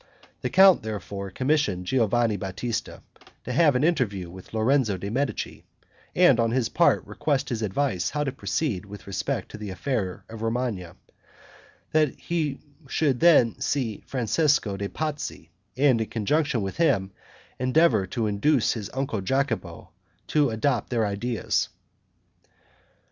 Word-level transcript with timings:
The 0.41 0.49
count 0.49 0.81
therefore 0.81 1.29
commissioned 1.29 1.85
Giovanni 1.85 2.35
Batista 2.35 3.01
to 3.43 3.53
have 3.53 3.75
an 3.75 3.83
interview 3.83 4.31
with 4.31 4.51
Lorenzo 4.51 4.97
de' 4.97 5.11
Medici, 5.11 5.63
and 6.15 6.39
on 6.39 6.49
his 6.49 6.69
part 6.69 7.05
request 7.05 7.49
his 7.49 7.61
advice 7.61 8.09
how 8.09 8.23
to 8.23 8.31
proceed 8.31 8.83
with 8.85 9.05
respect 9.05 9.51
to 9.51 9.59
the 9.59 9.69
affair 9.69 10.25
of 10.27 10.41
Romagna; 10.41 10.95
that 11.91 12.15
he 12.19 12.57
should 12.87 13.19
then 13.19 13.59
see 13.61 14.03
Francesco 14.07 14.75
de' 14.75 14.89
Pazzi, 14.89 15.51
and 15.77 16.01
in 16.01 16.07
conjunction 16.07 16.63
with 16.63 16.77
him 16.77 17.11
endeavor 17.59 18.07
to 18.07 18.25
induce 18.25 18.73
his 18.73 18.89
uncle 18.95 19.21
Jacopo 19.21 19.91
to 20.29 20.49
adopt 20.49 20.89
their 20.89 21.05
ideas. 21.05 21.69